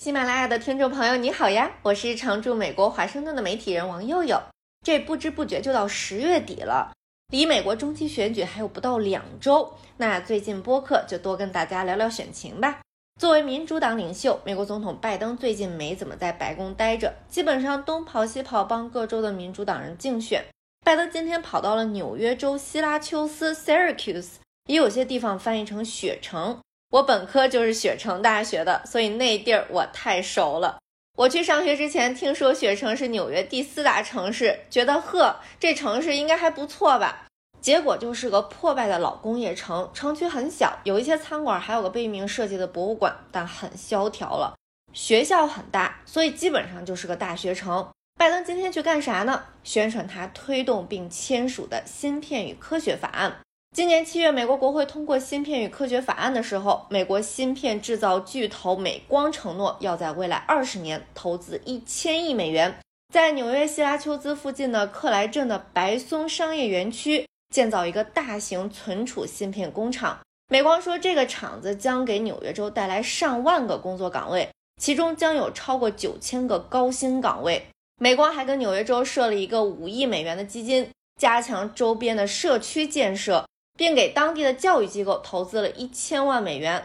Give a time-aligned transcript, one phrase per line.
[0.00, 1.70] 喜马拉雅的听众朋友，你好呀！
[1.82, 4.40] 我是常驻美国华盛顿的媒体人王佑佑。
[4.82, 6.90] 这不知不觉就到十月底了，
[7.30, 9.74] 离美国中期选举还有不到两周。
[9.98, 12.80] 那最近播客就多跟大家聊聊选情吧。
[13.20, 20.42] 作为民主党领袖，美国总统拜登最近没怎么在白宫待着，基本上东跑西跑帮各州的民主党人竞选。
[20.82, 26.58] 拜登今天跑到了纽约州希拉丘斯 （Syracuse），也有些地方翻译成雪城。
[26.90, 30.78] 我本科就是雪城大学的，所以那地儿我太熟了。
[31.16, 37.26] 我去上学之前听说雪城是纽约第四大城市，觉得呵，这城市应该还不错吧？
[37.60, 44.56] 结果就是个破败的老工业城，城区很小，有一些餐馆，还有个被命名设计的博物馆，但很萧条了。
[44.92, 47.86] 学校很大，所以基本上就是个大学城。
[48.18, 49.44] 拜登今天去干啥呢？
[49.62, 53.36] 宣传他推动并签署的芯片与科学法案。
[53.72, 62.80] 今年七月，美国国会通过芯片与科学法案的时候，美国芯片制造巨头美光承诺要在未来二十年投资一千亿美元，
[63.14, 70.18] 在纽约希拉丘兹附近的克莱镇的白松商业园区建造一个大型存储芯片工厂。
[70.48, 74.48] 美光说，这个厂子将给纽约州带来上万个工作岗位，
[74.82, 77.64] 其中将有超过九千个高薪岗位。
[78.00, 83.46] 美光还跟纽约州设了一个五亿美元的基金，加强周边的社区建设。
[83.80, 86.84] 并给当地的教育机构投资了一千万美元，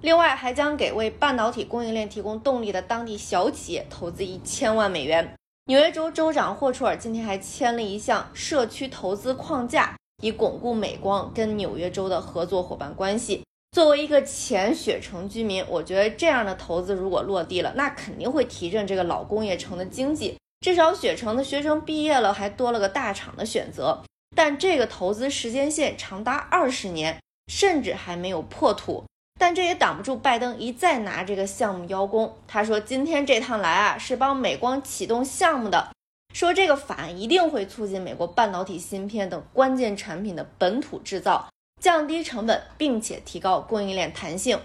[0.00, 5.34] 另外还将给为半导体供应链提供动力的当地小企业投资一千万美元。
[5.64, 13.42] 纽约州州长霍楚尔今天还签了一项社区投资框架，以巩固美光跟纽约州的合作伙伴关系。
[13.72, 24.04] 作为一个前雪城居民，我觉得这样的投资如果落地了，那肯定会提振这个老工业城的经济，至少雪城的学生毕业了，还多了个大厂的选择。
[24.34, 27.20] 但这个投资时间线长达二十年，
[27.52, 29.04] 甚至还没有破土。
[29.38, 32.38] 但这也挡不住拜登一再拿这个项目邀功。
[32.48, 35.90] 他说：“今天这趟来啊，是帮美光启动项目的，
[36.34, 41.50] 说这个法案一定会促进美国半导体芯片等关键产品的本土制造，
[41.82, 44.58] 降低成本，并且提高供应链弹性。”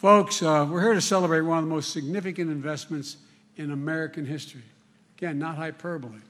[0.00, 3.16] Folks, we're here to celebrate one of the most significant investments.
[3.56, 4.62] In American history.
[5.18, 6.12] Again, not hyperbole.
[6.12, 6.20] One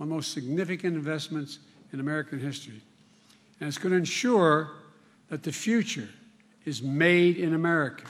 [0.00, 1.58] of the most significant investments
[1.92, 2.80] in American history.
[3.60, 4.70] And it's going to ensure
[5.28, 6.08] that the future
[6.64, 8.04] is made in America.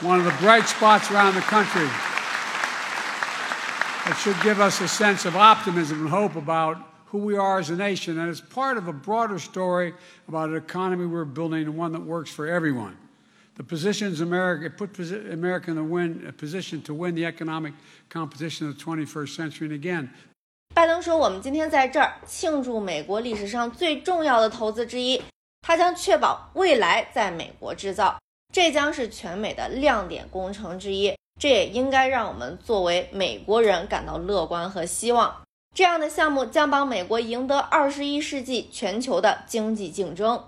[0.00, 1.88] One of the bright spots around the country
[4.04, 7.70] that should give us a sense of optimism and hope about who we are as
[7.70, 8.18] a nation.
[8.18, 9.94] And it's part of a broader story
[10.28, 12.96] about an economy we're building and one that works for everyone.
[13.58, 14.96] The positions America put
[15.32, 17.74] America in the win a position to win the economic
[18.08, 19.68] competition of the 21st century.
[19.68, 20.10] And again,
[20.76, 25.20] 拜登说：“我们今天在这儿庆祝美国历史上最重要的投资之一，
[25.60, 28.20] 它将确保未来在美国制造，
[28.54, 31.12] 这将是全美的亮点工程之一。
[31.40, 35.42] 这也应该让我们作为美国人感到乐观和希望。
[35.74, 40.44] 这样的项目将帮美国赢得二十一世纪全球的经济竞争。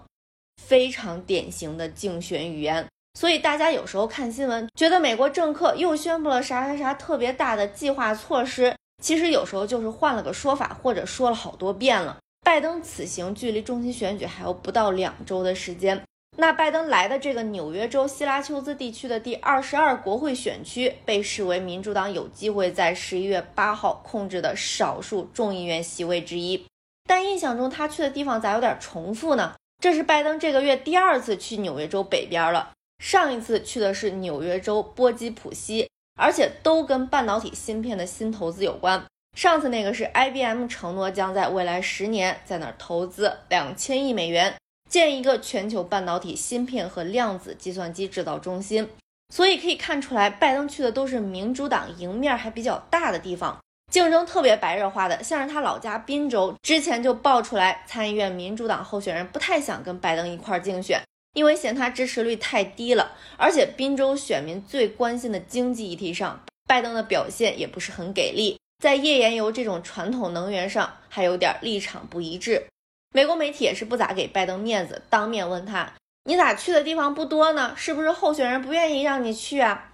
[0.62, 12.16] 非常典型的竞选语言。”所以大家有时候看新闻，觉得美国政客又宣布了啥啥啥特别大的计划措施，其实有时候就是换了个说法，或者说了好多遍了。
[12.42, 16.02] 拜登此行距离中期选举还有不到两周的时间，
[16.38, 26.64] 那拜登来的这个纽约州希拉丘兹地区的第二十二国会选区，被视为民主党有机会在十一月八号控制的少数众议院席位之一。
[27.06, 29.54] 但印象中他去的地方咋有点重复呢？
[29.80, 32.70] 这是拜登这个月第二次去纽约州北边了。
[33.00, 39.02] 上一次去的是纽约州波基普西，而且都跟半导体芯片的新投资有关。
[39.34, 44.54] 上次那个是 IBM 承诺将在未来十年在那儿投资两千亿美元，
[44.90, 48.88] 建一个全球半导体芯片和量子计算机制造中心。
[49.32, 53.58] 所以可以看出来，拜登去的都是民主党赢面还比较大的地方，
[53.90, 55.22] 竞争特别白热化的。
[55.22, 61.00] 像是他老家宾州，之前就爆出来参议院民主党候选人不太想跟拜登一块儿竞选。
[61.32, 72.66] 因为嫌他支持率太低了，而且宾州选民最关心的经济议题上，拜登的表现也不是很给力，在页岩油这种传统能源上还有点立场不一致。
[73.12, 75.92] 美国媒体也是不咋给拜登面子，当面问他
[76.24, 77.74] ：“你咋去的地方不多呢？
[77.76, 79.92] 是不是候选人不愿意让你去啊？”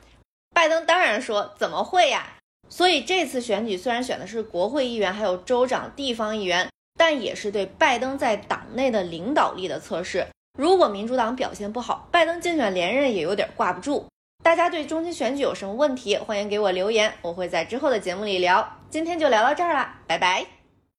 [0.54, 2.34] 拜登当然说：“怎么会呀？”
[2.68, 6.68] 所以这次选举虽然选的是国会议员，还有州长、地方议员，
[6.98, 10.26] 但也是对拜登在党内的领导力的测试。
[10.56, 14.06] 如果民主党表现不好，拜登竞选连任也有点挂不住。
[14.42, 18.66] 大家对中期选举有什么问题，欢迎给我留言，我会在之后的节目里聊。
[18.88, 20.55] 今天就聊到这儿了，拜拜。